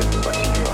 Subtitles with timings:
[0.00, 0.69] tiefer, werden